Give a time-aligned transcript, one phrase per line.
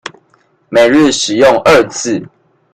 [0.69, 2.25] 每日使用二次